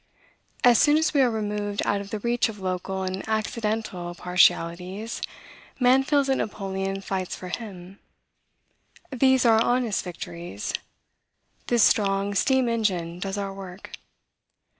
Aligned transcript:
As 0.63 0.79
soon 0.79 0.97
as 0.97 1.13
we 1.13 1.21
are 1.21 1.29
removed 1.29 1.83
out 1.85 2.01
of 2.01 2.09
the 2.09 2.17
reach 2.17 2.49
of 2.49 2.57
local 2.59 3.03
and 3.03 3.23
accidental 3.29 4.15
partialities, 4.15 5.21
man 5.79 6.01
feels 6.01 6.25
that 6.25 6.37
Napoleon 6.37 7.01
fights 7.01 7.35
for 7.35 7.49
him; 7.49 7.99
these 9.11 9.45
are 9.45 9.61
honest 9.61 10.03
victories; 10.03 10.73
this 11.67 11.83
strong 11.83 12.33
steam 12.33 12.67
engine 12.67 13.19
does 13.19 13.37
our 13.37 13.53
work. 13.53 13.91